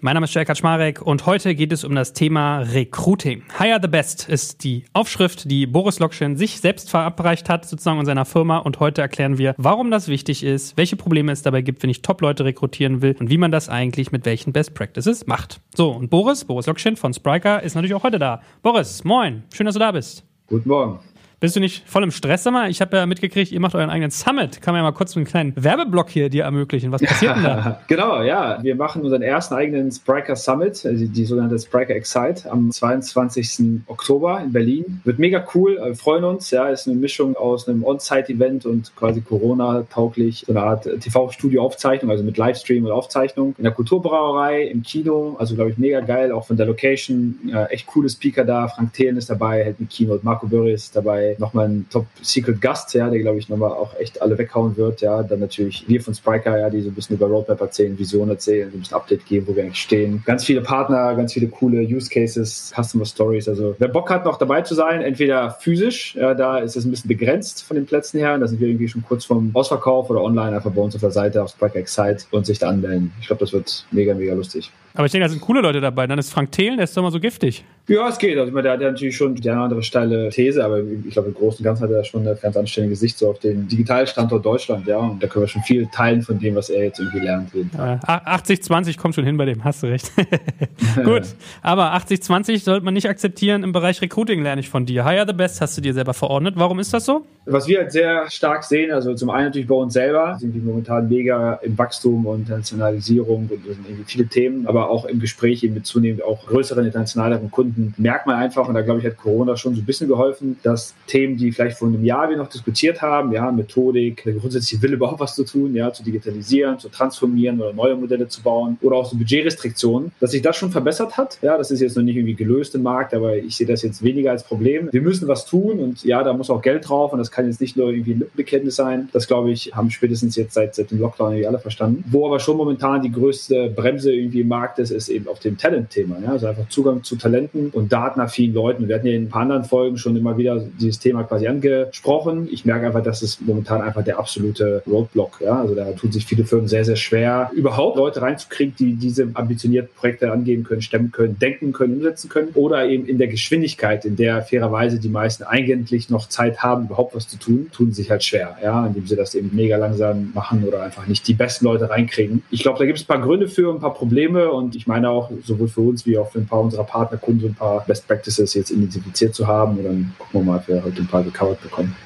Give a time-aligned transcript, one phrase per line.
[0.00, 3.42] Mein Name ist Jörg Kaczmarek und heute geht es um das Thema Recruiting.
[3.58, 8.06] Hire the Best ist die Aufschrift, die Boris Lokschin sich selbst verabreicht hat, sozusagen in
[8.06, 8.58] seiner Firma.
[8.58, 12.02] Und heute erklären wir, warum das wichtig ist, welche Probleme es dabei gibt, wenn ich
[12.02, 15.60] Top-Leute rekrutieren will und wie man das eigentlich mit welchen Best Practices macht.
[15.74, 18.40] So, und Boris, Boris Lokschin von Spriker ist natürlich auch heute da.
[18.62, 20.24] Boris, moin, schön, dass du da bist.
[20.46, 21.00] Guten Morgen.
[21.40, 22.68] Bist du nicht voll im Stress, sag mal?
[22.68, 24.60] Ich habe ja mitgekriegt, ihr macht euren eigenen Summit.
[24.60, 26.90] Kann man ja mal kurz einen kleinen Werbeblock hier dir ermöglichen.
[26.90, 27.80] Was passiert denn da?
[27.86, 28.58] genau, ja.
[28.60, 33.82] Wir machen unseren ersten eigenen Spriker Summit, also die sogenannte Spriker Excite, am 22.
[33.86, 35.00] Oktober in Berlin.
[35.04, 35.78] Wird mega cool.
[35.80, 36.50] Wir freuen uns.
[36.50, 40.42] Ja, ist eine Mischung aus einem On-Site-Event und quasi Corona-tauglich.
[40.44, 43.54] So eine Art TV-Studio-Aufzeichnung, also mit Livestream und Aufzeichnung.
[43.58, 45.36] In der Kulturbrauerei, im Kino.
[45.38, 46.32] Also, glaube ich, mega geil.
[46.32, 47.38] Auch von der Location.
[47.44, 48.66] Ja, echt coole Speaker da.
[48.66, 50.24] Frank Thelen ist dabei, hält ein Keynote.
[50.24, 54.38] Marco Börries ist dabei nochmal ein Top-Secret-Gast, ja, der, glaube ich, nochmal auch echt alle
[54.38, 55.00] weghauen wird.
[55.00, 58.28] Ja, dann natürlich wir von Spriker, ja, die so ein bisschen über Roadmap erzählen, Vision
[58.28, 60.22] erzählen, so ein bisschen Update geben, wo wir eigentlich stehen.
[60.24, 63.48] Ganz viele Partner, ganz viele coole Use Cases, Customer Stories.
[63.48, 66.90] Also wer Bock hat, noch dabei zu sein, entweder physisch, ja, da ist es ein
[66.90, 68.38] bisschen begrenzt von den Plätzen her.
[68.38, 71.10] Da sind wir irgendwie schon kurz vom Ausverkauf oder online einfach bei uns auf der
[71.10, 73.12] Seite auf Spriker Excite und sich da anmelden.
[73.20, 74.70] Ich glaube, das wird mega, mega lustig.
[74.98, 76.08] Aber ich denke, da sind coole Leute dabei.
[76.08, 77.62] Dann ist Frank Thelen, der ist doch mal so giftig.
[77.86, 78.36] Ja, es geht.
[78.36, 81.34] Also, der hat ja natürlich schon die eine andere steile These, aber ich glaube, im
[81.34, 84.88] Großen und Ganzen hat er schon eine ganz anständige Sicht so auf den Digitalstandort Deutschland,
[84.88, 84.98] ja.
[84.98, 87.50] Und da können wir schon viel teilen von dem, was er jetzt irgendwie lernt.
[87.54, 90.10] 80-20 kommt schon hin bei dem, hast du recht.
[91.04, 91.22] Gut,
[91.62, 95.08] aber 80-20 sollte man nicht akzeptieren im Bereich Recruiting, lerne ich von dir.
[95.08, 96.54] Hire the Best hast du dir selber verordnet.
[96.58, 97.24] Warum ist das so?
[97.46, 100.60] Was wir halt sehr stark sehen, also zum einen natürlich bei uns selber, sind wir
[100.60, 105.62] momentan mega im Wachstum und Internationalisierung und sind irgendwie viele Themen, aber auch im Gespräch
[105.62, 109.16] eben mit zunehmend auch größeren internationaleren Kunden merkt man einfach, und da glaube ich, hat
[109.16, 112.48] Corona schon so ein bisschen geholfen, dass Themen, die vielleicht vor einem Jahr wir noch
[112.48, 116.88] diskutiert haben, ja, Methodik, der grundsätzliche Wille überhaupt was zu tun, ja, zu digitalisieren, zu
[116.88, 121.16] transformieren oder neue Modelle zu bauen oder auch so Budgetrestriktionen, dass sich das schon verbessert
[121.16, 121.38] hat.
[121.42, 124.02] Ja, das ist jetzt noch nicht irgendwie gelöst im Markt, aber ich sehe das jetzt
[124.02, 124.88] weniger als Problem.
[124.92, 127.60] Wir müssen was tun und ja, da muss auch Geld drauf und das kann jetzt
[127.60, 129.08] nicht nur irgendwie ein Lippenbekenntnis sein.
[129.12, 132.04] Das glaube ich, haben spätestens jetzt seit, seit dem Lockdown irgendwie alle verstanden.
[132.10, 135.58] Wo aber schon momentan die größte Bremse irgendwie im Markt ist, ist eben auf dem
[135.58, 136.18] Talent-Thema.
[136.22, 136.32] Ja?
[136.32, 138.88] Also einfach Zugang zu Talenten und datenaffinen Leuten.
[138.88, 142.48] Wir hatten ja in ein paar anderen Folgen schon immer wieder dieses Thema quasi angesprochen.
[142.50, 145.40] Ich merke einfach, dass es momentan einfach der absolute Roadblock.
[145.40, 145.60] Ja?
[145.60, 149.90] Also da tun sich viele Firmen sehr, sehr schwer, überhaupt Leute reinzukriegen, die diese ambitionierten
[149.94, 152.48] Projekte angehen können, stemmen können, denken können, umsetzen können.
[152.54, 157.14] Oder eben in der Geschwindigkeit, in der fairerweise die meisten eigentlich noch Zeit haben, überhaupt
[157.14, 160.64] was zu tun, tun sich halt schwer, ja, indem sie das eben mega langsam machen
[160.64, 162.42] oder einfach nicht die besten Leute reinkriegen.
[162.50, 165.08] Ich glaube, da gibt es ein paar Gründe für, ein paar Probleme und ich meine
[165.08, 168.54] auch sowohl für uns wie auch für ein paar unserer Partnerkunden ein paar Best Practices
[168.54, 171.62] jetzt identifiziert zu haben und dann gucken wir mal, ob wir heute ein paar gecovert
[171.62, 171.96] bekommen.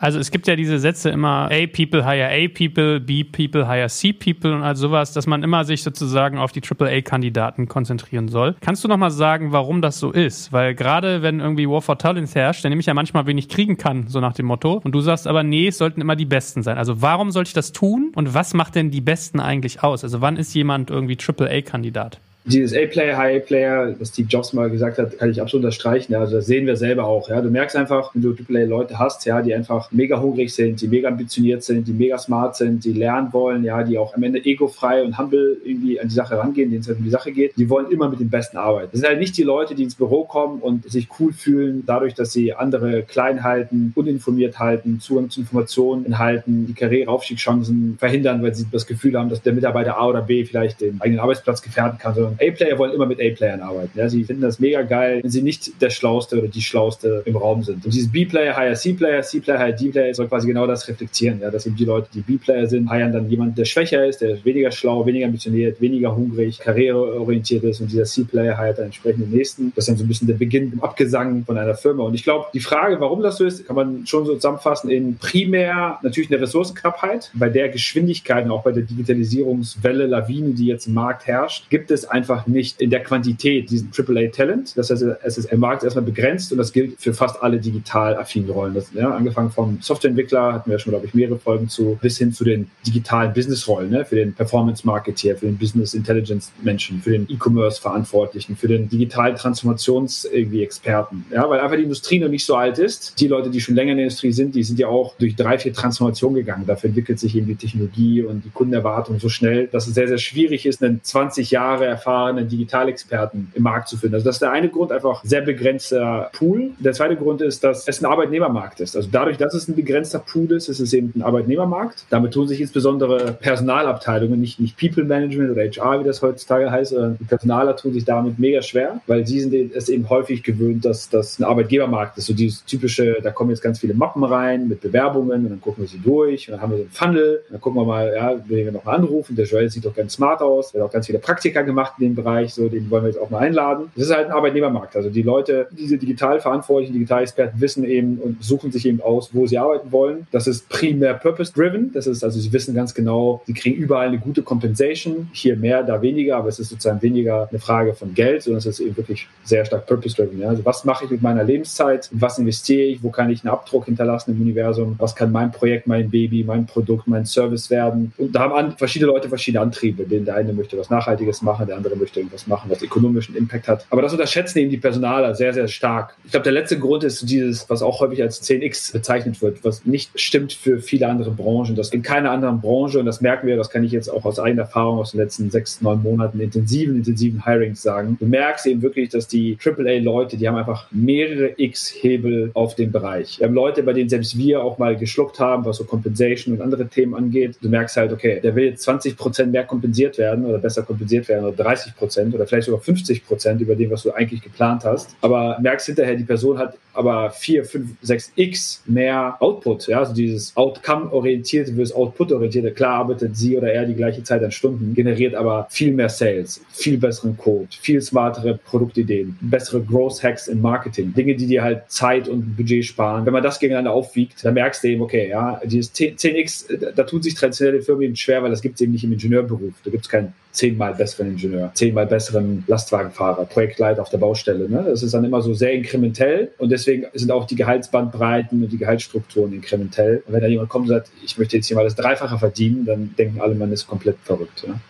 [0.00, 3.88] Also es gibt ja diese Sätze immer A people hire A people, B people hire
[3.88, 8.54] C people und all sowas, dass man immer sich sozusagen auf die AAA-Kandidaten konzentrieren soll.
[8.60, 10.52] Kannst du nochmal sagen, warum das so ist?
[10.52, 14.06] Weil gerade wenn irgendwie War for Talents herrscht, der nämlich ja manchmal wenig kriegen kann,
[14.08, 14.80] so nach dem Motto.
[14.84, 16.78] Und du sagst aber, nee, es sollten immer die Besten sein.
[16.78, 18.12] Also warum sollte ich das tun?
[18.14, 20.04] Und was macht denn die Besten eigentlich aus?
[20.04, 22.20] Also wann ist jemand irgendwie AAA-Kandidat?
[22.48, 26.12] Dieses A-Player, High-A-Player, was Steve Jobs mal gesagt hat, kann ich absolut unterstreichen.
[26.12, 27.28] Ja, also das sehen wir selber auch.
[27.28, 27.40] Ja.
[27.40, 31.08] Du merkst einfach, wenn du AAA-Leute hast, ja, die einfach mega hungrig sind, die mega
[31.08, 35.02] ambitioniert sind, die mega smart sind, die lernen wollen, ja, die auch am Ende egofrei
[35.02, 37.68] und humble irgendwie an die Sache rangehen, denen es halt um die Sache geht, die
[37.68, 38.88] wollen immer mit den Besten arbeiten.
[38.92, 42.14] Das sind halt nicht die Leute, die ins Büro kommen und sich cool fühlen, dadurch,
[42.14, 48.54] dass sie andere klein halten, uninformiert halten, Zugang zu Informationen halten, die Karriereaufstiegschancen verhindern, weil
[48.54, 51.98] sie das Gefühl haben, dass der Mitarbeiter A oder B vielleicht den eigenen Arbeitsplatz gefährden
[51.98, 53.98] kann, sondern A-Player wollen immer mit A-Playern arbeiten.
[53.98, 54.08] Ja?
[54.08, 57.62] Sie finden das mega geil, wenn sie nicht der Schlauste oder die Schlauste im Raum
[57.62, 57.84] sind.
[57.84, 61.40] Und dieses B-Player, hire C-Player, C-Player, hire D-Player soll quasi genau das reflektieren.
[61.40, 61.50] Ja?
[61.50, 64.70] Dass eben die Leute, die B-Player sind, hiren dann jemanden, der schwächer ist, der weniger
[64.70, 69.72] schlau, weniger ambitioniert, weniger hungrig, karriereorientiert ist und dieser C-Player hiert dann entsprechend den nächsten.
[69.74, 72.04] Das ist dann so ein bisschen der Beginn im Abgesang von einer Firma.
[72.04, 75.16] Und ich glaube, die Frage, warum das so ist, kann man schon so zusammenfassen in
[75.16, 77.30] primär natürlich eine Ressourcenknappheit.
[77.34, 81.90] Bei der Geschwindigkeit und auch bei der Digitalisierungswelle, Lawine, die jetzt im Markt herrscht, gibt
[81.90, 84.76] es einfach einfach nicht in der Quantität diesen AAA-Talent.
[84.76, 88.16] Das heißt, es ist im Markt erstmal begrenzt und das gilt für fast alle digital
[88.16, 88.74] affinen Rollen.
[88.74, 92.32] Das, ja, angefangen vom Softwareentwickler, hatten wir schon, glaube ich, mehrere Folgen zu, bis hin
[92.32, 94.04] zu den digitalen Business-Rollen, ne?
[94.04, 101.24] für den Performance-Marketeer, für den Business Intelligence-Menschen, für den E-Commerce-Verantwortlichen, für den digitalen Transformations-Experten.
[101.32, 103.18] Ja, weil einfach die Industrie noch nicht so alt ist.
[103.20, 105.58] Die Leute, die schon länger in der Industrie sind, die sind ja auch durch drei,
[105.58, 106.64] vier Transformationen gegangen.
[106.66, 110.18] Dafür entwickelt sich eben die Technologie und die Kundenerwartung so schnell, dass es sehr, sehr
[110.18, 114.14] schwierig ist, einen 20 Jahre erfahrenen erfahrenen Digitalexperten im Markt zu finden.
[114.14, 116.70] Also das ist der eine Grund, einfach sehr begrenzter Pool.
[116.78, 118.96] Der zweite Grund ist, dass es ein Arbeitnehmermarkt ist.
[118.96, 122.06] Also dadurch, dass es ein begrenzter Pool ist, ist es eben ein Arbeitnehmermarkt.
[122.08, 126.92] Damit tun sich insbesondere Personalabteilungen, nicht, nicht People Management oder HR, wie das heutzutage heißt,
[126.92, 131.10] sondern Personaler tun sich damit mega schwer, weil sie sind es eben häufig gewöhnt, dass
[131.10, 132.26] das ein Arbeitgebermarkt ist.
[132.26, 135.84] So dieses typische, da kommen jetzt ganz viele Mappen rein mit Bewerbungen und dann gucken
[135.84, 137.42] wir sie durch und dann haben wir so einen Funnel.
[137.50, 139.36] Dann gucken wir mal, ja, wen wir noch mal anrufen.
[139.36, 140.74] Der Joel sieht doch ganz smart aus.
[140.74, 142.54] Er hat auch ganz viele Praktika gemacht dem Bereich.
[142.54, 143.90] So, den wollen wir jetzt auch mal einladen.
[143.94, 144.96] Das ist halt ein Arbeitnehmermarkt.
[144.96, 149.46] Also die Leute, diese digital verantwortlichen Digitalexperten wissen eben und suchen sich eben aus, wo
[149.46, 150.26] sie arbeiten wollen.
[150.30, 151.92] Das ist primär purpose-driven.
[151.92, 155.28] Das ist also, sie wissen ganz genau, sie kriegen überall eine gute Compensation.
[155.32, 158.66] Hier mehr, da weniger, aber es ist sozusagen weniger eine Frage von Geld, sondern es
[158.66, 160.40] ist eben wirklich sehr stark purpose-driven.
[160.40, 160.48] Ja?
[160.48, 162.08] Also was mache ich mit meiner Lebenszeit?
[162.12, 163.02] Was investiere ich?
[163.02, 164.96] Wo kann ich einen Abdruck hinterlassen im Universum?
[164.98, 168.12] Was kann mein Projekt, mein Baby, mein Produkt, mein Service werden?
[168.16, 170.04] Und da haben verschiedene Leute verschiedene Antriebe.
[170.04, 173.86] Der eine möchte was Nachhaltiges machen, der andere möchte irgendwas machen, was ökonomischen Impact hat.
[173.90, 176.16] Aber das unterschätzen eben die Personaler sehr, sehr stark.
[176.24, 179.84] Ich glaube, der letzte Grund ist dieses, was auch häufig als 10x bezeichnet wird, was
[179.84, 181.74] nicht stimmt für viele andere Branchen.
[181.74, 184.38] Das in keiner anderen Branche, und das merken wir, das kann ich jetzt auch aus
[184.38, 188.16] eigener Erfahrung aus den letzten sechs, neun Monaten intensiven, intensiven Hirings sagen.
[188.20, 193.38] Du merkst eben wirklich, dass die AAA-Leute, die haben einfach mehrere X-Hebel auf dem Bereich.
[193.38, 196.60] Wir haben Leute, bei denen selbst wir auch mal geschluckt haben, was so Compensation und
[196.60, 197.56] andere Themen angeht.
[197.62, 201.28] Du merkst halt, okay, der will jetzt 20 Prozent mehr kompensiert werden oder besser kompensiert
[201.28, 204.84] werden oder 30 Prozent oder vielleicht sogar 50 Prozent über dem, was du eigentlich geplant
[204.84, 205.14] hast.
[205.20, 209.86] Aber merkst hinterher, die Person hat aber 4, 5, 6 X mehr Output.
[209.86, 212.72] Ja, also dieses Outcome-orientierte versus Output-orientierte.
[212.72, 216.60] Klar arbeitet sie oder er die gleiche Zeit an Stunden, generiert aber viel mehr Sales,
[216.70, 221.14] viel besseren Code, viel smartere Produktideen, bessere Growth-Hacks im Marketing.
[221.14, 223.24] Dinge, die dir halt Zeit und Budget sparen.
[223.24, 227.22] Wenn man das gegeneinander aufwiegt, dann merkst du eben, okay, ja, dieses 10x, da tun
[227.22, 229.74] sich traditionelle Firmen schwer, weil das gibt es eben nicht im Ingenieurberuf.
[229.84, 234.68] Da gibt es keinen zehnmal besseren Ingenieur, zehnmal besseren Lastwagenfahrer, Projektleiter auf der Baustelle.
[234.68, 234.84] Ne?
[234.88, 238.78] Das ist dann immer so sehr inkrementell und deswegen sind auch die Gehaltsbandbreiten und die
[238.78, 240.24] Gehaltsstrukturen inkrementell.
[240.26, 242.84] Und wenn da jemand kommt und sagt, ich möchte jetzt hier mal das Dreifache verdienen,
[242.84, 244.66] dann denken alle, man ist komplett verrückt.
[244.66, 244.80] Ne?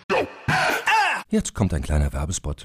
[1.29, 2.65] Jetzt kommt ein kleiner Werbespot.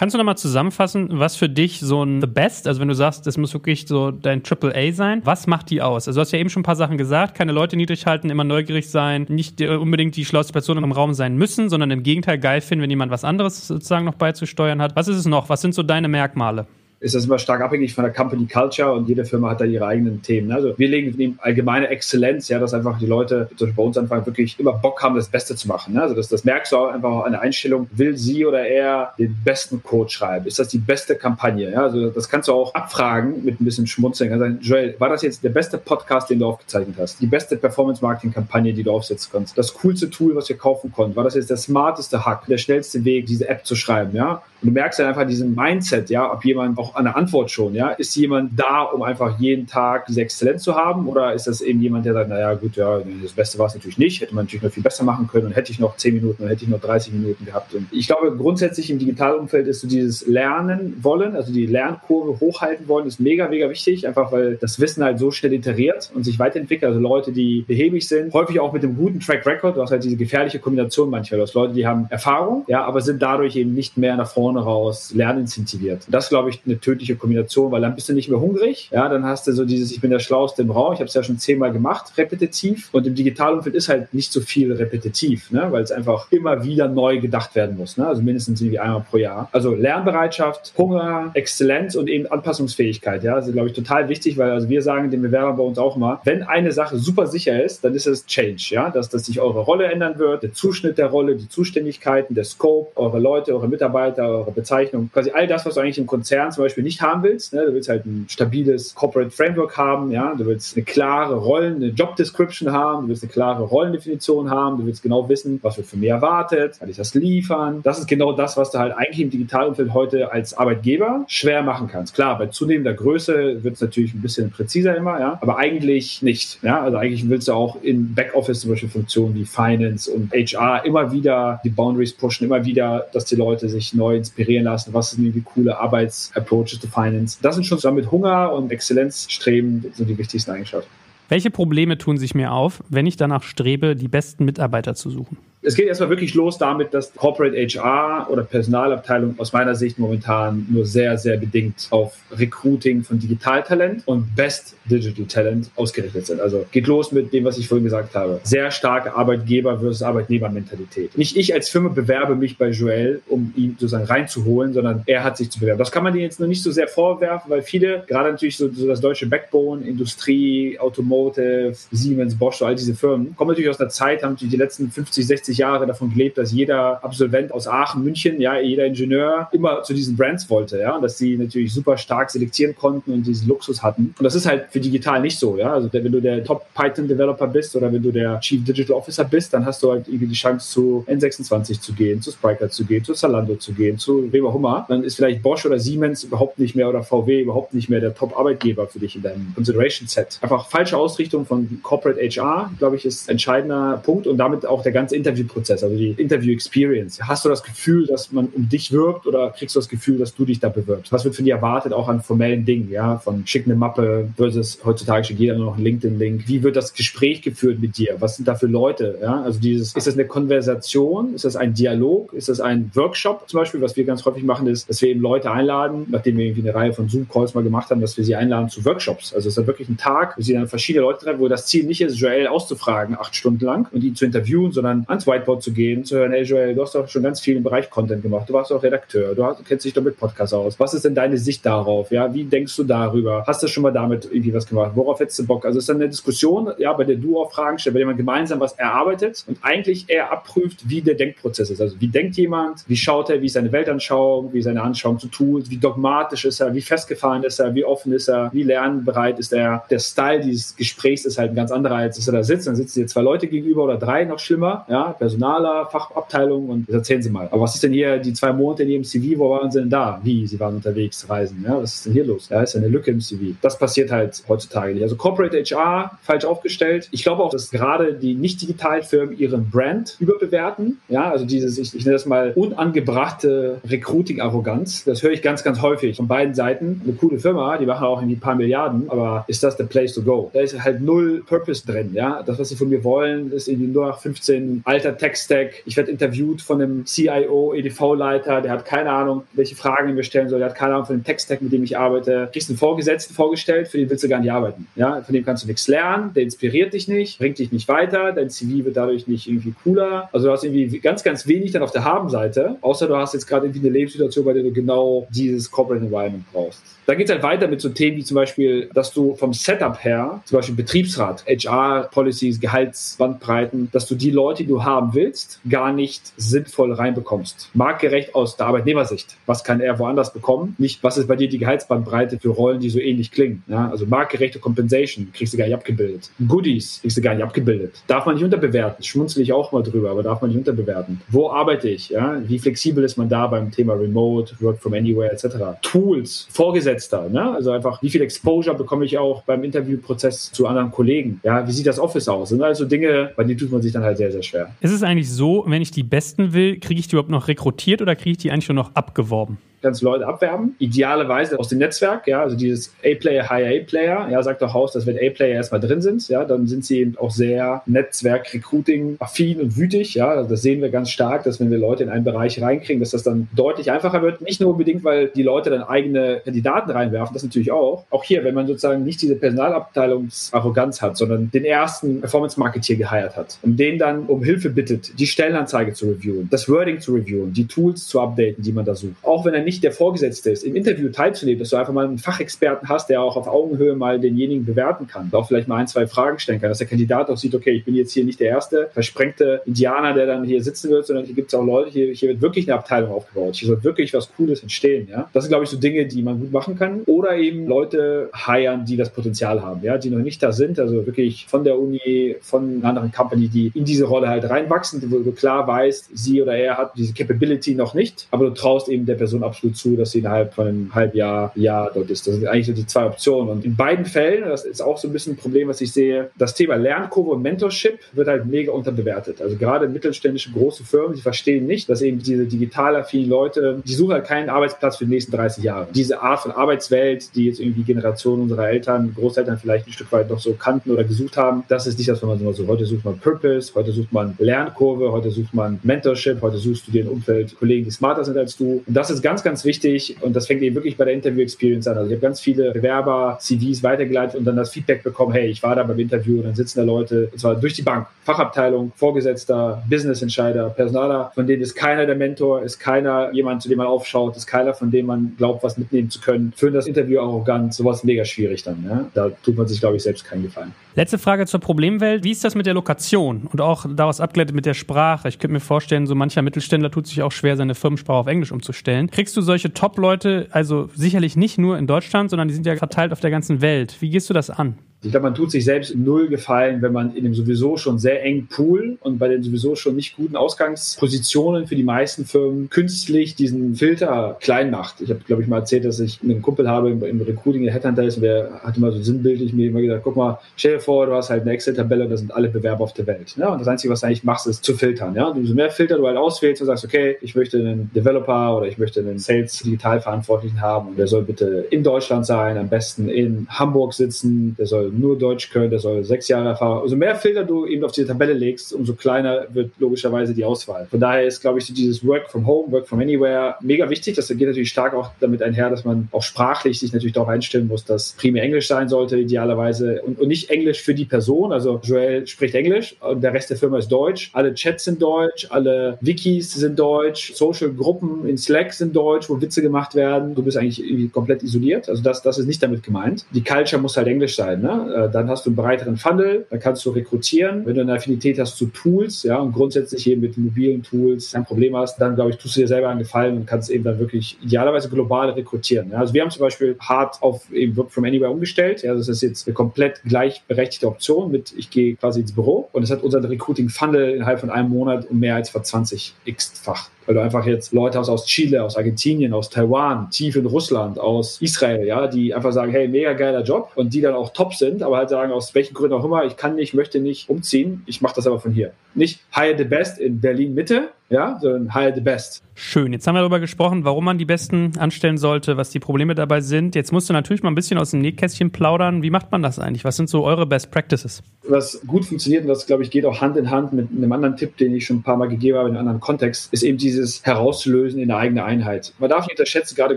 [0.00, 3.26] Kannst du nochmal zusammenfassen, was für dich so ein The Best, also wenn du sagst,
[3.26, 6.08] das muss wirklich so dein Triple A sein, was macht die aus?
[6.08, 8.42] Also du hast ja eben schon ein paar Sachen gesagt, keine Leute niedrig halten, immer
[8.42, 12.62] neugierig sein, nicht unbedingt die schlauste Person im Raum sein müssen, sondern im Gegenteil geil
[12.62, 14.96] finden, wenn jemand was anderes sozusagen noch beizusteuern hat.
[14.96, 15.50] Was ist es noch?
[15.50, 16.66] Was sind so deine Merkmale?
[17.00, 19.86] Ist das immer stark abhängig von der Company Culture und jede Firma hat da ihre
[19.86, 20.52] eigenen Themen.
[20.52, 23.96] Also wir legen in allgemeine Exzellenz, ja, dass einfach die Leute, zum Beispiel bei uns
[23.96, 25.94] anfangen, wirklich immer Bock haben, das Beste zu machen.
[25.94, 26.02] Ne?
[26.02, 29.34] Also das, das merkst du auch einfach an der Einstellung, will sie oder er den
[29.42, 30.46] besten Code schreiben?
[30.46, 31.72] Ist das die beste Kampagne?
[31.72, 31.84] Ja?
[31.84, 34.30] Also das kannst du auch abfragen mit ein bisschen Schmunzeln.
[34.32, 37.18] Also, Joel, war das jetzt der beste Podcast, den du aufgezeichnet hast?
[37.22, 39.56] Die beste Performance-Marketing-Kampagne, die du aufsetzen kannst?
[39.56, 41.16] Das coolste Tool, was wir kaufen konnten?
[41.16, 44.14] War das jetzt der smarteste Hack, der schnellste Weg, diese App zu schreiben?
[44.14, 44.42] Ja?
[44.62, 47.74] Und du merkst ja einfach diesen Mindset, ja, ob jemand auch an der Antwort schon,
[47.74, 51.60] ja, ist jemand da, um einfach jeden Tag diese Exzellenz zu haben oder ist das
[51.60, 54.44] eben jemand, der sagt, naja, gut, ja, das Beste war es natürlich nicht, hätte man
[54.44, 56.70] natürlich noch viel besser machen können und hätte ich noch 10 Minuten und hätte ich
[56.70, 57.74] noch 30 Minuten gehabt.
[57.74, 62.86] Und ich glaube, grundsätzlich im Digitalumfeld ist so dieses Lernen wollen, also die Lernkurve hochhalten
[62.88, 66.38] wollen, ist mega, mega wichtig, einfach weil das Wissen halt so schnell iteriert und sich
[66.38, 66.90] weiterentwickelt.
[66.90, 70.04] Also Leute, die behäbig sind, häufig auch mit einem guten Track Record, du hast halt
[70.04, 71.38] diese gefährliche Kombination manchmal.
[71.38, 74.49] Du hast Leute, die haben Erfahrung, ja, aber sind dadurch eben nicht mehr nach vorne
[74.50, 76.02] vorne raus Lernen incentiviert.
[76.08, 78.90] Das glaube ich eine tödliche Kombination, weil dann bist du nicht mehr hungrig.
[78.92, 80.92] Ja, dann hast du so dieses, ich bin der Schlauste im Raum.
[80.92, 82.88] Ich habe es ja schon zehnmal gemacht, repetitiv.
[82.92, 85.68] Und im Digitalumfeld ist halt nicht so viel repetitiv, ne?
[85.70, 87.96] weil es einfach immer wieder neu gedacht werden muss.
[87.96, 88.06] Ne?
[88.06, 89.48] Also mindestens irgendwie einmal pro Jahr.
[89.52, 93.22] Also Lernbereitschaft, Hunger, Exzellenz und eben Anpassungsfähigkeit.
[93.22, 95.96] Ja, das glaube ich total wichtig, weil also wir sagen den Bewerbern bei uns auch
[95.96, 98.68] immer, wenn eine Sache super sicher ist, dann ist es Change.
[98.70, 102.44] Ja, dass, dass sich eure Rolle ändern wird, der Zuschnitt der Rolle, die Zuständigkeiten, der
[102.44, 106.52] Scope, eure Leute, eure Mitarbeiter, eure Bezeichnung, quasi all das, was du eigentlich im Konzern
[106.52, 107.52] zum Beispiel nicht haben willst.
[107.52, 107.64] Ne?
[107.66, 111.88] Du willst halt ein stabiles Corporate Framework haben, ja, du willst eine klare Rollen, eine
[111.88, 115.86] Job Description haben, du willst eine klare Rollendefinition haben, du willst genau wissen, was wird
[115.86, 117.80] von mir erwartet, kann ich das liefern.
[117.82, 121.88] Das ist genau das, was du halt eigentlich im Digitalumfeld heute als Arbeitgeber schwer machen
[121.88, 122.14] kannst.
[122.14, 126.58] Klar, bei zunehmender Größe wird es natürlich ein bisschen präziser immer, ja, aber eigentlich nicht.
[126.62, 130.84] Ja, also eigentlich willst du auch in Backoffice zum Beispiel Funktionen wie Finance und HR
[130.84, 134.94] immer wieder die Boundaries pushen, immer wieder, dass die Leute sich neu inspirieren lassen.
[134.94, 137.38] Was sind die coole Arbeitsapproaches to Finance?
[137.42, 140.90] Das sind schon zusammen mit Hunger und Exzellenzstreben so die wichtigsten Eigenschaften.
[141.28, 145.36] Welche Probleme tun sich mir auf, wenn ich danach strebe, die besten Mitarbeiter zu suchen?
[145.62, 150.66] Es geht erstmal wirklich los damit, dass Corporate HR oder Personalabteilung aus meiner Sicht momentan
[150.70, 156.40] nur sehr, sehr bedingt auf Recruiting von Digitaltalent und Best Digital Talent ausgerichtet sind.
[156.40, 158.40] Also geht los mit dem, was ich vorhin gesagt habe.
[158.42, 161.16] Sehr starke Arbeitgeber versus Arbeitnehmermentalität.
[161.18, 165.36] Nicht ich als Firma bewerbe mich bei Joel, um ihn sozusagen reinzuholen, sondern er hat
[165.36, 165.78] sich zu bewerben.
[165.78, 168.70] Das kann man dir jetzt noch nicht so sehr vorwerfen, weil viele, gerade natürlich so,
[168.72, 173.78] so das deutsche Backbone, Industrie, Automotive, Siemens, Bosch, so all diese Firmen, kommen natürlich aus
[173.78, 177.66] einer Zeit, haben die letzten 50, 60 60 Jahre davon gelebt, dass jeder Absolvent aus
[177.66, 181.96] Aachen, München, ja, jeder Ingenieur immer zu diesen Brands wollte, ja, dass sie natürlich super
[181.96, 184.14] stark selektieren konnten und diesen Luxus hatten.
[184.18, 185.72] Und das ist halt für digital nicht so, ja.
[185.72, 189.24] Also wenn du der Top Python Developer bist oder wenn du der Chief Digital Officer
[189.24, 192.84] bist, dann hast du halt irgendwie die Chance zu N26 zu gehen, zu Spryker zu
[192.84, 194.86] gehen, zu Zalando zu gehen, zu Weber Hummer.
[194.88, 198.14] Dann ist vielleicht Bosch oder Siemens überhaupt nicht mehr oder VW überhaupt nicht mehr der
[198.14, 200.38] Top Arbeitgeber für dich in deinem Consideration Set.
[200.42, 204.92] Einfach falsche Ausrichtung von Corporate HR, glaube ich, ist entscheidender Punkt und damit auch der
[204.92, 207.20] ganze Interview Interviewprozess, also die Interview Experience.
[207.22, 210.34] Hast du das Gefühl, dass man um dich wirbt oder kriegst du das Gefühl, dass
[210.34, 211.12] du dich da bewirbst?
[211.12, 214.78] Was wird von dir erwartet, auch an formellen Dingen, ja, von schick eine Mappe versus
[214.84, 216.44] heutzutage schickt jeder nur noch einen LinkedIn-Link.
[216.46, 218.16] Wie wird das Gespräch geführt mit dir?
[218.18, 219.42] Was sind da für Leute, ja?
[219.42, 221.34] Also dieses, ist das eine Konversation?
[221.34, 222.32] Ist das ein Dialog?
[222.32, 223.80] Ist das ein Workshop zum Beispiel?
[223.80, 226.74] Was wir ganz häufig machen, ist, dass wir eben Leute einladen, nachdem wir irgendwie eine
[226.74, 229.34] Reihe von Zoom-Calls mal gemacht haben, dass wir sie einladen zu Workshops.
[229.34, 231.66] Also es ist dann wirklich ein Tag, wo sie dann verschiedene Leute treffen, wo das
[231.66, 235.62] Ziel nicht ist, Joel auszufragen, acht Stunden lang und ihn zu interviewen, sondern ans Whiteboard
[235.62, 238.22] zu gehen, zu hören, hey Joel, du hast doch schon ganz viel im Bereich Content
[238.22, 240.78] gemacht, du warst auch Redakteur, du, hast, kennst dich doch mit Podcasts aus.
[240.78, 242.10] Was ist denn deine Sicht darauf?
[242.10, 243.44] Ja, wie denkst du darüber?
[243.46, 244.92] Hast du schon mal damit irgendwie was gemacht?
[244.94, 245.64] Worauf hättest du Bock?
[245.64, 248.06] Also es ist dann eine Diskussion, ja, bei der du auch Fragen stellst, bei der
[248.06, 251.80] man gemeinsam was erarbeitet und eigentlich eher abprüft, wie der Denkprozess ist.
[251.80, 255.18] Also wie denkt jemand, wie schaut er, wie ist seine Weltanschauung, wie ist seine Anschauung
[255.18, 258.62] zu Tools, wie dogmatisch ist er, wie festgefahren ist er, wie offen ist er, wie
[258.62, 259.84] lernbereit ist er.
[259.90, 262.66] Der Style dieses Gesprächs ist halt ein ganz anderer, als dass er da sitzt.
[262.66, 266.94] Dann sitzen dir zwei Leute gegenüber oder drei, noch schlimmer, ja, Personaler, Fachabteilung und jetzt
[266.94, 267.46] erzählen Sie mal.
[267.50, 269.90] Aber was ist denn hier die zwei Monate in Ihrem CV, wo waren Sie denn
[269.90, 270.18] da?
[270.24, 270.46] Wie?
[270.46, 271.62] Sie waren unterwegs, reisen.
[271.64, 272.48] Ja, was ist denn hier los?
[272.48, 273.54] Ja, ist ja eine Lücke im CV.
[273.60, 275.02] Das passiert halt heutzutage nicht.
[275.02, 277.08] Also Corporate HR falsch aufgestellt.
[277.12, 281.00] Ich glaube auch, dass gerade die nicht digitalen Firmen ihren Brand überbewerten.
[281.08, 285.04] Ja, also dieses, ich, ich nenne das mal unangebrachte Recruiting-Arroganz.
[285.04, 287.02] Das höre ich ganz, ganz häufig von beiden Seiten.
[287.04, 290.14] Eine coole Firma, die machen auch irgendwie ein paar Milliarden, aber ist das der Place
[290.14, 290.50] to go?
[290.54, 292.12] Da ist halt null Purpose drin.
[292.14, 295.82] Ja, das, was sie von mir wollen, ist irgendwie nur nach 15 alter Text Tech-Stack.
[295.86, 300.48] Ich werde interviewt von einem CIO, EDV-Leiter, der hat keine Ahnung, welche Fragen wir stellen
[300.48, 302.46] soll, der hat keine Ahnung von dem Tech-Stack, mit dem ich arbeite.
[302.46, 304.86] Du kriegst einen Vorgesetzten vorgestellt, für den willst du gar nicht arbeiten.
[304.96, 308.32] Ja, von dem kannst du nichts lernen, der inspiriert dich nicht, bringt dich nicht weiter,
[308.32, 310.28] dein CV wird dadurch nicht irgendwie cooler.
[310.32, 313.46] Also du hast irgendwie ganz, ganz wenig dann auf der Habenseite, außer du hast jetzt
[313.46, 316.82] gerade irgendwie eine Lebenssituation, bei der du genau dieses Corporate Environment brauchst.
[317.10, 320.04] Da geht es halt weiter mit so Themen wie zum Beispiel, dass du vom Setup
[320.04, 325.92] her, zum Beispiel Betriebsrat, HR-Policies, Gehaltsbandbreiten, dass du die Leute, die du haben willst, gar
[325.92, 327.70] nicht sinnvoll reinbekommst.
[327.74, 329.36] Marktgerecht aus der Arbeitnehmersicht.
[329.46, 330.74] Was kann er woanders bekommen?
[330.78, 333.62] Nicht, was ist bei dir die Gehaltsbandbreite für Rollen, die so ähnlich klingen?
[333.66, 336.30] Ja, also marktgerechte Compensation kriegst du gar nicht abgebildet.
[336.46, 338.02] Goodies kriegst du gar nicht abgebildet.
[338.06, 339.02] Darf man nicht unterbewerten.
[339.04, 341.20] Schmunzel ich auch mal drüber, aber darf man nicht unterbewerten.
[341.28, 342.10] Wo arbeite ich?
[342.10, 342.40] Ja?
[342.46, 345.80] Wie flexibel ist man da beim Thema Remote, Work from Anywhere etc.
[345.82, 347.28] Tools, Vorgesetzte Vorgesetzter.
[347.28, 347.54] Ne?
[347.54, 351.40] Also einfach, wie viel Exposure bekomme ich auch beim Interviewprozess zu anderen Kollegen?
[351.42, 352.40] Ja, wie sieht das Office aus?
[352.40, 354.70] Das sind also Dinge, bei denen tut man sich dann halt sehr, sehr schwer.
[354.90, 358.02] Ist es eigentlich so, wenn ich die Besten will, kriege ich die überhaupt noch rekrutiert
[358.02, 359.58] oder kriege ich die eigentlich schon noch abgeworben?
[359.82, 360.74] Kannst Leute abwerben.
[360.78, 365.06] Idealerweise aus dem Netzwerk, ja, also dieses A-Player, High A-Player, ja, sagt doch Haus, dass
[365.06, 370.14] wenn A-Player erstmal drin sind, ja, dann sind sie eben auch sehr Netzwerk-Recruiting-affin und wütig,
[370.14, 370.42] ja.
[370.42, 373.22] Das sehen wir ganz stark, dass wenn wir Leute in einen Bereich reinkriegen, dass das
[373.22, 374.40] dann deutlich einfacher wird.
[374.40, 378.04] Nicht nur unbedingt, weil die Leute dann eigene Kandidaten reinwerfen, das natürlich auch.
[378.10, 383.58] Auch hier, wenn man sozusagen nicht diese Personalabteilungsarroganz hat, sondern den ersten Performance-Marketeer geheiert hat
[383.62, 387.66] und den dann um Hilfe bittet, die Stellenanzeige zu reviewen, das Wording zu reviewen, die
[387.66, 389.16] Tools zu updaten, die man da sucht.
[389.22, 392.18] Auch wenn er nicht der Vorgesetzte ist, im Interview teilzunehmen, dass du einfach mal einen
[392.18, 396.08] Fachexperten hast, der auch auf Augenhöhe mal denjenigen bewerten kann, auch vielleicht mal ein, zwei
[396.08, 398.48] Fragen stellen kann, dass der Kandidat auch sieht, okay, ich bin jetzt hier nicht der
[398.48, 402.12] erste versprengte Indianer, der dann hier sitzen wird, sondern hier gibt es auch Leute, hier,
[402.12, 405.08] hier wird wirklich eine Abteilung aufgebaut, hier soll wirklich was Cooles entstehen.
[405.08, 405.28] Ja?
[405.32, 407.02] Das sind, glaube ich, so Dinge, die man gut machen kann.
[407.06, 411.06] Oder eben Leute heiern, die das Potenzial haben, ja, die noch nicht da sind, also
[411.06, 415.18] wirklich von der Uni, von einer anderen Company, die in diese Rolle halt reinwachsen, wo
[415.18, 419.06] du klar weißt, sie oder er hat diese Capability noch nicht, aber du traust eben
[419.06, 422.26] der Person absolut zu, dass sie innerhalb von einem halben Jahr, Jahr dort ist.
[422.26, 423.50] Das sind eigentlich so die zwei Optionen.
[423.50, 426.30] Und in beiden Fällen, das ist auch so ein bisschen ein Problem, was ich sehe,
[426.38, 429.40] das Thema Lernkurve und Mentorship wird halt mega unterbewertet.
[429.40, 433.94] Also gerade mittelständische große Firmen, die verstehen nicht, dass eben diese digital affinen Leute, die
[433.94, 435.88] suchen halt keinen Arbeitsplatz für die nächsten 30 Jahre.
[435.94, 440.30] Diese Art von Arbeitswelt, die jetzt irgendwie Generationen unserer Eltern, Großeltern vielleicht ein Stück weit
[440.30, 443.04] noch so kannten oder gesucht haben, das ist nicht das, was man so, heute sucht
[443.04, 447.08] man Purpose, heute sucht man Lernkurve, heute sucht man Mentorship, heute suchst du dir ein
[447.08, 448.82] Umfeld Kollegen, die smarter sind als du.
[448.86, 451.98] Und das ist ganz, ganz wichtig und das fängt eben wirklich bei der Interview-Experience an.
[451.98, 455.62] Also ich habe ganz viele Bewerber, CVs weitergeleitet und dann das Feedback bekommen, hey, ich
[455.62, 458.92] war da beim Interview und dann sitzen da Leute, und zwar durch die Bank, Fachabteilung,
[458.96, 463.86] Vorgesetzter, Business-Entscheider, Personaler, von denen ist keiner der Mentor, ist keiner jemand, zu dem man
[463.86, 466.52] aufschaut, ist keiner, von dem man glaubt, was mitnehmen zu können.
[466.56, 468.84] Führen das Interview arrogant, sowas mega schwierig dann.
[468.88, 469.06] Ja?
[469.14, 470.72] Da tut man sich, glaube ich, selbst keinen Gefallen.
[470.96, 472.24] Letzte Frage zur Problemwelt.
[472.24, 475.28] Wie ist das mit der Lokation und auch daraus abgeleitet mit der Sprache?
[475.28, 478.50] Ich könnte mir vorstellen, so mancher Mittelständler tut sich auch schwer, seine Firmensprache auf Englisch
[478.50, 479.08] umzustellen.
[479.08, 483.12] Kriegst du solche Top-Leute, also sicherlich nicht nur in Deutschland, sondern die sind ja verteilt
[483.12, 483.96] auf der ganzen Welt.
[484.00, 484.78] Wie gehst du das an?
[485.02, 488.22] Ich glaube, man tut sich selbst null Gefallen, wenn man in dem sowieso schon sehr
[488.22, 493.34] engen Pool und bei den sowieso schon nicht guten Ausgangspositionen für die meisten Firmen künstlich
[493.34, 495.00] diesen Filter klein macht.
[495.00, 497.72] Ich habe, glaube ich, mal erzählt, dass ich einen Kumpel habe im, im Recruiting, der
[497.72, 500.80] Headhunter ist und der hatte mal so sinnbildlich mir immer gesagt, guck mal, stell dir
[500.80, 503.34] vor, du hast halt eine Excel-Tabelle und da sind alle Bewerber auf der Welt.
[503.38, 503.48] Ja?
[503.48, 505.14] Und das Einzige, was du eigentlich machst, ist zu filtern.
[505.14, 505.28] Ja?
[505.28, 508.66] Und umso mehr Filter du halt auswählst und sagst, okay, ich möchte einen Developer oder
[508.66, 513.46] ich möchte einen Sales-Digital-Verantwortlichen haben und der soll bitte in Deutschland sein, am besten in
[513.48, 516.82] Hamburg sitzen, der soll nur Deutsch können, der soll sechs Jahre Erfahrung.
[516.82, 520.86] Umso mehr Filter du eben auf diese Tabelle legst, umso kleiner wird logischerweise die Auswahl.
[520.90, 524.16] Von daher ist, glaube ich, so dieses Work from Home, Work from Anywhere mega wichtig.
[524.16, 527.68] Das geht natürlich stark auch damit einher, dass man auch sprachlich sich natürlich darauf einstellen
[527.68, 531.52] muss, dass primär Englisch sein sollte, idealerweise und, und nicht Englisch für die Person.
[531.52, 534.30] Also Joel spricht Englisch und der Rest der Firma ist Deutsch.
[534.32, 539.62] Alle Chats sind Deutsch, alle Wikis sind Deutsch, Social-Gruppen in Slack sind Deutsch, wo Witze
[539.62, 540.34] gemacht werden.
[540.34, 541.88] Du bist eigentlich irgendwie komplett isoliert.
[541.88, 543.24] Also das, das ist nicht damit gemeint.
[543.32, 544.62] Die Culture muss halt Englisch sein.
[544.62, 544.79] Ne?
[544.88, 547.66] Äh, dann hast du einen breiteren Funnel, dann kannst du rekrutieren.
[547.66, 551.44] Wenn du eine Affinität hast zu Tools, ja, und grundsätzlich eben mit mobilen Tools ein
[551.44, 553.98] Problem hast, dann glaube ich, tust du dir selber einen Gefallen und kannst eben dann
[553.98, 555.90] wirklich idealerweise global rekrutieren.
[555.90, 555.98] Ja?
[555.98, 558.82] Also wir haben zum Beispiel hart auf eben Work from Anywhere umgestellt.
[558.82, 562.82] Ja, das ist jetzt eine komplett gleichberechtigte Option mit, ich gehe quasi ins Büro und
[562.82, 567.14] es hat unseren Recruiting Funnel innerhalb von einem Monat um mehr als 20 x-fach weil
[567.14, 571.40] du einfach jetzt Leute hast aus Chile, aus Argentinien, aus Taiwan, tief in Russland, aus
[571.40, 574.82] Israel, ja, die einfach sagen, hey, mega geiler Job und die dann auch top sind,
[574.82, 578.00] aber halt sagen, aus welchen Gründen auch immer, ich kann nicht, möchte nicht umziehen, ich
[578.00, 578.72] mache das aber von hier.
[578.94, 582.42] Nicht hire the best in Berlin Mitte, ja, sondern hire the best.
[582.62, 582.92] Schön.
[582.92, 586.42] Jetzt haben wir darüber gesprochen, warum man die Besten anstellen sollte, was die Probleme dabei
[586.42, 586.74] sind.
[586.74, 589.02] Jetzt musst du natürlich mal ein bisschen aus dem Nähkästchen plaudern.
[589.02, 589.84] Wie macht man das eigentlich?
[589.84, 591.22] Was sind so eure Best Practices?
[591.48, 594.36] Was gut funktioniert und das, glaube ich, geht auch Hand in Hand mit einem anderen
[594.36, 596.76] Tipp, den ich schon ein paar Mal gegeben habe in einem anderen Kontext, ist eben
[596.76, 598.92] dieses herauszulösen in eine eigene Einheit.
[598.98, 599.96] Man darf nicht unterschätzen, gerade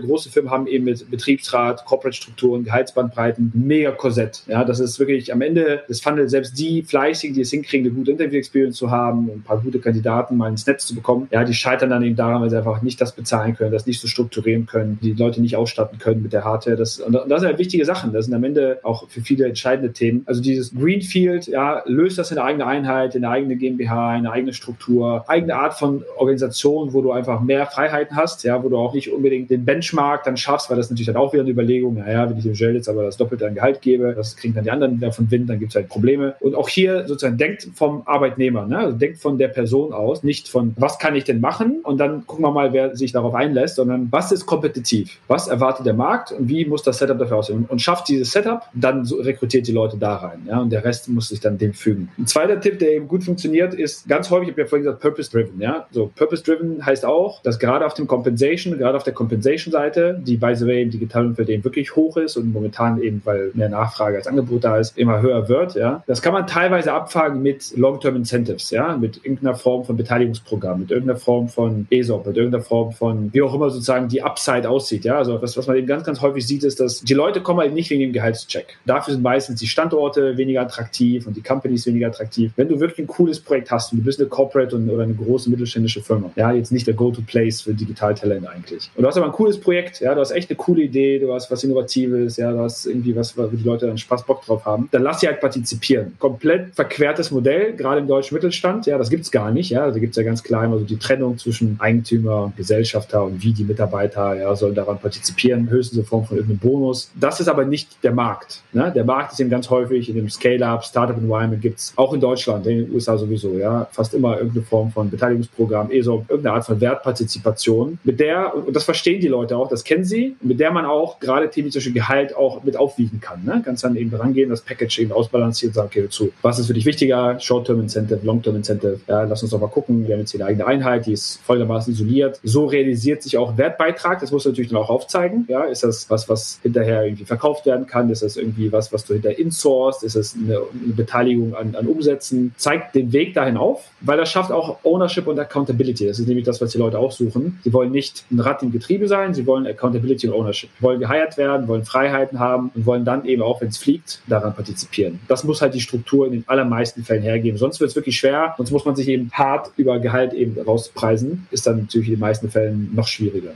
[0.00, 4.42] große Firmen haben eben mit Betriebsrat, Corporate-Strukturen, Gehaltsbandbreiten mega Korsett.
[4.48, 7.94] Ja, das ist wirklich am Ende des Funnels selbst die Fleißigen, die es hinkriegen, eine
[7.94, 11.03] gute Interview-Experience zu haben, ein paar gute Kandidaten mal ins Netz zu bekommen.
[11.30, 14.00] Ja, die scheitern dann eben daran, weil sie einfach nicht das bezahlen können, das nicht
[14.00, 16.76] so strukturieren können, die Leute nicht ausstatten können mit der Hardware.
[16.76, 18.12] Das, und das sind halt wichtige Sachen.
[18.12, 20.22] Das sind am Ende auch für viele entscheidende Themen.
[20.26, 24.20] Also dieses Greenfield, ja, löst das in eine eigene Einheit, in eine eigene GmbH, in
[24.20, 28.68] eine eigene Struktur, eigene Art von Organisation, wo du einfach mehr Freiheiten hast, ja, wo
[28.68, 31.50] du auch nicht unbedingt den Benchmark dann schaffst, weil das natürlich dann auch wieder eine
[31.50, 34.54] Überlegung, naja, wenn ich dem Gel jetzt aber das Doppelte an Gehalt gebe, das kriegen
[34.54, 36.34] dann die anderen wieder von Wind, dann gibt es halt Probleme.
[36.40, 38.78] Und auch hier sozusagen denkt vom Arbeitnehmer, ne?
[38.78, 41.80] also denkt von der Person aus, nicht von was was kann ich denn machen?
[41.82, 45.18] Und dann gucken wir mal, wer sich darauf einlässt, sondern was ist kompetitiv?
[45.26, 47.66] Was erwartet der Markt und wie muss das Setup dafür aussehen?
[47.68, 50.46] Und schafft dieses Setup, dann rekrutiert die Leute da rein.
[50.46, 50.60] Ja?
[50.60, 52.10] Und der Rest muss sich dann dem fügen.
[52.16, 55.02] Ein zweiter Tipp, der eben gut funktioniert, ist ganz häufig, ich habe ja vorhin gesagt,
[55.02, 55.60] Purpose-Driven.
[55.60, 55.86] Ja?
[55.90, 60.54] So, Purpose-Driven heißt auch, dass gerade auf dem Compensation, gerade auf der Compensation-Seite, die by
[60.54, 64.28] the way im digitalen eben wirklich hoch ist und momentan eben, weil mehr Nachfrage als
[64.28, 65.74] Angebot da ist, immer höher wird.
[65.74, 66.04] Ja?
[66.06, 68.96] Das kann man teilweise abfragen mit Long-Term Incentives, ja?
[68.96, 73.42] mit irgendeiner Form von Beteiligungsprogramm, mit irgendeiner Form von ESOP, mit irgendeiner Form von, wie
[73.42, 75.04] auch immer sozusagen die Upside aussieht.
[75.04, 75.16] Ja?
[75.16, 77.72] Also was, was man eben ganz, ganz häufig sieht, ist, dass die Leute kommen halt
[77.72, 78.76] nicht wegen dem Gehaltscheck.
[78.84, 82.52] Dafür sind meistens die Standorte weniger attraktiv und die Companies weniger attraktiv.
[82.56, 85.14] Wenn du wirklich ein cooles Projekt hast und du bist eine Corporate und, oder eine
[85.14, 88.90] große mittelständische Firma, ja, jetzt nicht der Go-to-Place für Digitaltalent eigentlich.
[88.94, 91.32] Und du hast aber ein cooles Projekt, ja, du hast echt eine coole Idee, du
[91.32, 94.64] hast was Innovatives, ja, du hast irgendwie was, wo die Leute dann Spaß Bock drauf
[94.64, 96.14] haben, dann lass sie halt partizipieren.
[96.18, 100.16] Komplett verquertes Modell, gerade im deutschen Mittelstand, ja, das gibt's gar nicht, ja, da gibt's
[100.16, 104.54] ja ganz klar immer so die Trennung zwischen Eigentümer, Gesellschafter und wie die Mitarbeiter, ja,
[104.54, 107.10] sollen daran partizipieren, höchstens in Form von irgendeinem Bonus.
[107.14, 108.62] Das ist aber nicht der Markt.
[108.72, 108.92] Ne?
[108.94, 112.86] Der Markt ist eben ganz häufig in dem Scale-Up, Startup-Environment gibt's auch in Deutschland, in
[112.86, 117.98] den USA sowieso, ja, fast immer irgendeine Form von Beteiligungsprogramm, ESOP, irgendeine Art von Wertpartizipation,
[118.04, 121.20] mit der, und das verstehen die Leute auch, das kennen sie, mit der man auch
[121.20, 123.44] gerade Themen zwischen Gehalt auch mit aufwiegen kann.
[123.44, 123.62] Ne?
[123.64, 126.74] Kannst dann eben rangehen, das Package eben ausbalancieren und sagen, okay, zu, was ist für
[126.74, 127.38] dich wichtiger?
[127.38, 130.06] Short-Term Incentive, Long-Term Incentive, ja, lass uns doch mal gucken.
[130.06, 132.40] Wir haben jetzt hier eine eigene Einheit, die ist folgendermaßen isoliert.
[132.42, 135.46] So realisiert sich auch Wertbeitrag, das musst du natürlich dann auch aufzeigen.
[135.48, 138.10] Ja, ist das was, was hinterher irgendwie verkauft werden kann?
[138.10, 140.02] Ist das irgendwie was, was du hinter insourced?
[140.04, 142.54] Ist das eine, eine Beteiligung an, an Umsätzen?
[142.56, 146.06] Zeigt den Weg dahin auf, weil das schafft auch Ownership und Accountability.
[146.06, 147.58] Das ist nämlich das, was die Leute auch suchen.
[147.64, 150.70] Sie wollen nicht ein Rad im Getriebe sein, sie wollen Accountability und Ownership.
[150.78, 154.20] Sie wollen geheiert werden, wollen Freiheiten haben und wollen dann eben auch, wenn es fliegt,
[154.26, 155.20] daran partizipieren.
[155.28, 157.58] Das muss halt die Struktur in den allermeisten Fällen hergeben.
[157.58, 161.46] Sonst wird es wirklich schwer, sonst muss man sich eben hart über Gehalt eben rauspreisen.
[161.50, 163.54] Ist dann natürlich in den meisten Fällen noch schwieriger.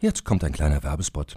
[0.00, 1.36] Jetzt kommt ein kleiner Werbespot.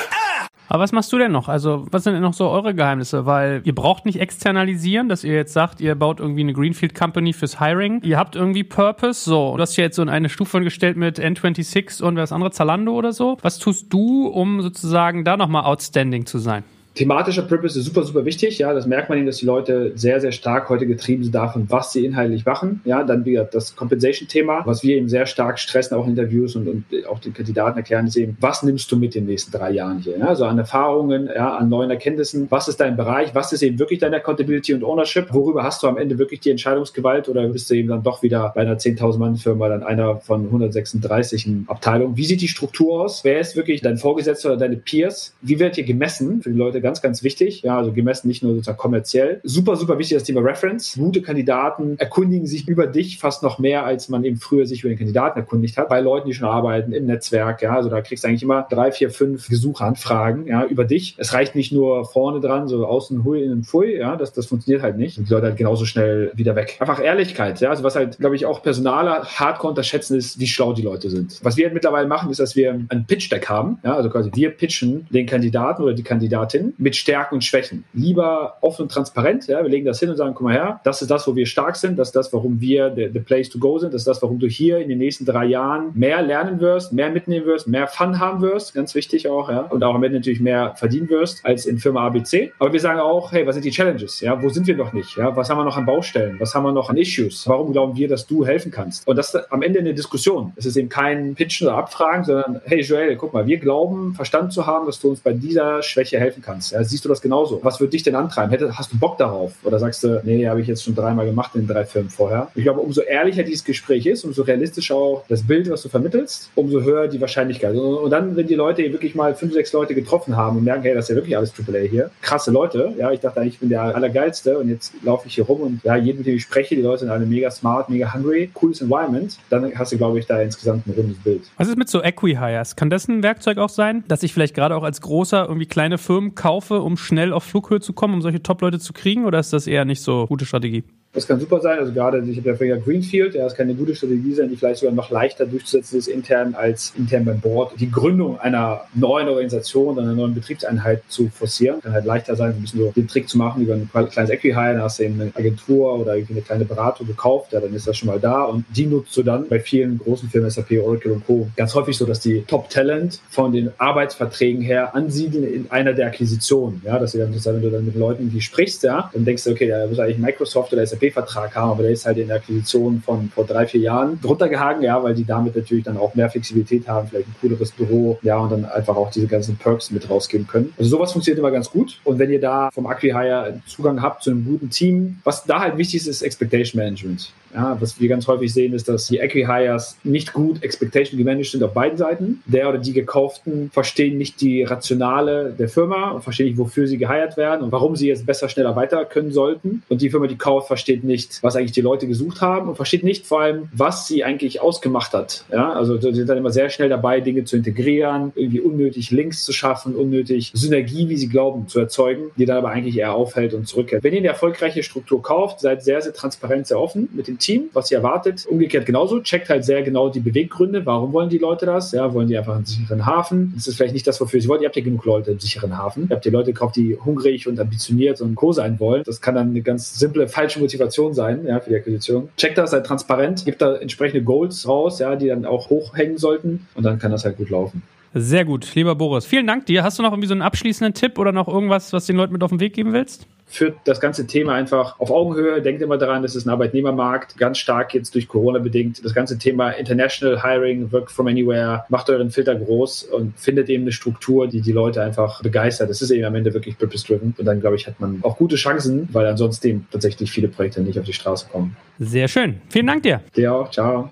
[0.71, 1.49] Aber was machst du denn noch?
[1.49, 3.25] Also, was sind denn noch so eure Geheimnisse?
[3.25, 7.33] Weil ihr braucht nicht externalisieren, dass ihr jetzt sagt, ihr baut irgendwie eine Greenfield Company
[7.33, 8.01] fürs Hiring.
[8.03, 9.21] Ihr habt irgendwie Purpose.
[9.21, 12.51] So, du hast ja jetzt so in eine Stufe gestellt mit N26 und das andere
[12.51, 13.37] Zalando oder so.
[13.41, 16.63] Was tust du, um sozusagen da nochmal outstanding zu sein?
[16.93, 18.57] Thematischer Purpose ist super, super wichtig.
[18.59, 21.65] Ja, das merkt man eben, dass die Leute sehr, sehr stark heute getrieben sind davon,
[21.69, 22.81] was sie inhaltlich machen.
[22.83, 26.67] Ja, dann wieder das Compensation-Thema, was wir eben sehr stark stressen, auch in Interviews und,
[26.67, 29.71] und auch den Kandidaten erklären, ist eben, was nimmst du mit in den nächsten drei
[29.71, 30.17] Jahren hier?
[30.17, 32.47] Ja, also an Erfahrungen, ja, an neuen Erkenntnissen.
[32.49, 33.33] Was ist dein Bereich?
[33.33, 35.27] Was ist eben wirklich deine Accountability und Ownership?
[35.33, 38.51] Worüber hast du am Ende wirklich die Entscheidungsgewalt oder bist du eben dann doch wieder
[38.53, 42.17] bei einer 10.000 Mann Firma dann einer von 136 Abteilungen?
[42.17, 43.23] Wie sieht die Struktur aus?
[43.23, 45.33] Wer ist wirklich dein Vorgesetzter oder deine Peers?
[45.41, 46.41] Wie wird hier gemessen?
[46.41, 47.61] Für die Leute ganz, ganz wichtig.
[47.61, 49.39] Ja, also gemessen nicht nur sozusagen kommerziell.
[49.43, 50.95] Super, super wichtig das Thema Reference.
[50.97, 54.89] Gute Kandidaten erkundigen sich über dich fast noch mehr, als man eben früher sich über
[54.89, 55.89] den Kandidaten erkundigt hat.
[55.89, 57.61] Bei Leuten, die schon arbeiten im Netzwerk.
[57.61, 61.15] Ja, also da kriegst du eigentlich immer drei, vier, fünf Gesuchanfragen ja, über dich.
[61.17, 63.97] Es reicht nicht nur vorne dran, so außen hui, innen pfui.
[63.97, 65.17] Ja, das, das funktioniert halt nicht.
[65.17, 66.77] Und die Leute halt genauso schnell wieder weg.
[66.79, 67.61] Einfach Ehrlichkeit.
[67.61, 71.09] Ja, also was halt, glaube ich, auch Personaler hardcore unterschätzen ist, wie schlau die Leute
[71.09, 71.39] sind.
[71.43, 73.79] Was wir halt mittlerweile machen, ist, dass wir ein Pitch-Deck haben.
[73.83, 77.83] Ja, also quasi wir pitchen den Kandidaten oder die Kandidatin mit Stärken und Schwächen.
[77.93, 79.47] Lieber offen und transparent.
[79.47, 79.61] Ja?
[79.61, 81.75] Wir legen das hin und sagen, guck mal her, das ist das, wo wir stark
[81.75, 84.21] sind, das ist das, warum wir the, the place to go sind, das ist das,
[84.21, 87.87] warum du hier in den nächsten drei Jahren mehr lernen wirst, mehr mitnehmen wirst, mehr
[87.87, 91.45] Fun haben wirst, ganz wichtig auch, ja, und auch am Ende natürlich mehr verdienen wirst
[91.45, 92.51] als in Firma ABC.
[92.59, 94.21] Aber wir sagen auch, hey, was sind die Challenges?
[94.21, 95.17] Ja, wo sind wir noch nicht?
[95.17, 96.39] Ja, was haben wir noch an Baustellen?
[96.39, 97.47] Was haben wir noch an Issues?
[97.47, 99.07] Warum glauben wir, dass du helfen kannst?
[99.07, 100.53] Und das ist am Ende eine Diskussion.
[100.55, 104.51] Es ist eben kein Pitchen oder Abfragen, sondern hey Joel, guck mal, wir glauben, verstanden
[104.51, 106.60] zu haben, dass du uns bei dieser Schwäche helfen kannst.
[106.61, 106.71] Kannst.
[106.71, 107.59] Ja, siehst du das genauso?
[107.63, 108.51] Was würde dich denn antreiben?
[108.51, 109.53] Hätte, hast du Bock darauf?
[109.63, 112.49] Oder sagst du, nee, habe ich jetzt schon dreimal gemacht in drei Filmen vorher?
[112.55, 116.51] Ich glaube, umso ehrlicher dieses Gespräch ist, umso realistischer auch das Bild, was du vermittelst,
[116.55, 117.75] umso höher die Wahrscheinlichkeit.
[117.75, 120.93] Und dann, wenn die Leute wirklich mal fünf, sechs Leute getroffen haben und merken, hey,
[120.93, 123.69] das ist ja wirklich alles AAA hier, krasse Leute, ja, ich dachte eigentlich, ich bin
[123.69, 126.75] der Allergeilste und jetzt laufe ich hier rum und ja, jeden, mit dem ich spreche,
[126.75, 130.25] die Leute sind alle mega smart, mega hungry, cooles Environment, dann hast du, glaube ich,
[130.25, 131.43] da insgesamt ein rundes Bild.
[131.57, 132.75] Was ist mit so Equihires?
[132.75, 135.97] Kann das ein Werkzeug auch sein, dass ich vielleicht gerade auch als großer irgendwie kleine
[135.97, 136.50] Firmen kaufe,
[136.81, 139.25] um schnell auf Flughöhe zu kommen, um solche Top-Leute zu kriegen?
[139.25, 140.83] Oder ist das eher nicht so gute Strategie?
[141.13, 141.77] Das kann super sein.
[141.77, 144.55] Also gerade, ich habe ja vorhin Greenfield, ja, das kann eine gute Strategie sein, die
[144.55, 147.73] vielleicht sogar noch leichter durchzusetzen ist intern als intern beim Board.
[147.77, 152.61] Die Gründung einer neuen Organisation, einer neuen Betriebseinheit zu forcieren, kann halt leichter sein, ein
[152.61, 155.31] bisschen so den Trick zu machen über ein kleines Equihire, dann hast du eben eine
[155.35, 158.63] Agentur oder irgendwie eine kleine Beratung gekauft, ja, dann ist das schon mal da und
[158.69, 161.49] die nutzt du dann bei vielen großen Firmen, SAP, Oracle und Co.
[161.57, 166.81] Ganz häufig so, dass die Top-Talent von den Arbeitsverträgen her ansiedeln in einer der Akquisitionen,
[166.85, 169.51] ja, dass sie dann, wenn du dann mit Leuten irgendwie sprichst, ja, dann denkst du,
[169.51, 172.37] okay, da muss eigentlich Microsoft oder SAP SAP-Vertrag haben, aber der ist halt in der
[172.37, 176.15] Akquisition von vor drei, vier Jahren drunter gehagen, ja, weil die damit natürlich dann auch
[176.15, 179.91] mehr Flexibilität haben, vielleicht ein cooleres Büro, ja, und dann einfach auch diese ganzen Perks
[179.91, 180.73] mit rausgeben können.
[180.77, 181.99] Also sowas funktioniert immer ganz gut.
[182.03, 185.77] Und wenn ihr da vom Acquihire Zugang habt zu einem guten Team, was da halt
[185.77, 187.31] wichtig ist, ist Expectation Management.
[187.53, 191.63] Ja, was wir ganz häufig sehen, ist, dass die Acquihires nicht gut Expectation gemanagt sind
[191.63, 192.41] auf beiden Seiten.
[192.45, 196.97] Der oder die Gekauften verstehen nicht die Rationale der Firma und verstehen nicht, wofür sie
[196.97, 199.83] geheiert werden und warum sie jetzt besser, schneller weiter können sollten.
[199.89, 203.03] Und die Firma, die kauft, versteht nicht, was eigentlich die Leute gesucht haben und versteht
[203.03, 205.45] nicht vor allem, was sie eigentlich ausgemacht hat.
[205.51, 209.43] Ja, also sie sind dann immer sehr schnell dabei, Dinge zu integrieren, irgendwie unnötig Links
[209.43, 213.53] zu schaffen, unnötig Synergie, wie sie glauben, zu erzeugen, die dann aber eigentlich eher aufhält
[213.53, 214.03] und zurückhält.
[214.03, 217.63] Wenn ihr eine erfolgreiche Struktur kauft, seid sehr, sehr transparent, sehr offen mit den Team,
[217.73, 218.45] was ihr erwartet.
[218.49, 220.85] Umgekehrt genauso, checkt halt sehr genau die Beweggründe.
[220.85, 221.91] Warum wollen die Leute das?
[221.91, 223.51] Ja, wollen die einfach einen sicheren Hafen?
[223.55, 224.61] Das ist vielleicht nicht das, wofür sie wollen.
[224.61, 226.07] Ihr habt ja genug Leute im sicheren Hafen.
[226.09, 228.53] Ihr habt die Leute gekauft, die hungrig und ambitioniert und Co.
[228.53, 229.03] sein wollen.
[229.03, 232.29] Das kann dann eine ganz simple, falsche Motivation sein, ja, für die Akquisition.
[232.37, 236.67] Checkt das, seid transparent, gebt da entsprechende Goals raus, ja, die dann auch hochhängen sollten
[236.75, 237.81] und dann kann das halt gut laufen.
[238.13, 239.25] Sehr gut, lieber Boris.
[239.25, 239.83] Vielen Dank dir.
[239.83, 242.43] Hast du noch irgendwie so einen abschließenden Tipp oder noch irgendwas, was den Leuten mit
[242.43, 243.25] auf den Weg geben willst?
[243.51, 245.61] Führt das ganze Thema einfach auf Augenhöhe.
[245.61, 249.03] Denkt immer daran, das ist ein Arbeitnehmermarkt, ganz stark jetzt durch Corona bedingt.
[249.03, 253.83] Das ganze Thema International Hiring, Work from Anywhere, macht euren Filter groß und findet eben
[253.83, 255.89] eine Struktur, die die Leute einfach begeistert.
[255.89, 257.35] Das ist eben am Ende wirklich purpose-driven.
[257.37, 260.97] Und dann, glaube ich, hat man auch gute Chancen, weil ansonsten tatsächlich viele Projekte nicht
[260.97, 261.75] auf die Straße kommen.
[261.99, 262.61] Sehr schön.
[262.69, 263.21] Vielen Dank dir.
[263.35, 263.69] Dir auch.
[263.69, 264.11] Ciao.